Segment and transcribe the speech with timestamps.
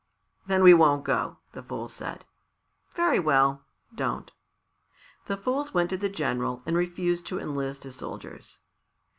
[0.47, 2.25] "Then we won't go," the fools said.
[2.95, 4.31] "Very well, don't."
[5.27, 8.57] The fools went to the general and refused to enlist as soldiers.